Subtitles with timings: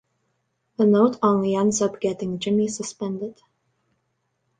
[0.77, 3.39] The note only ends up getting Jimmy suspended.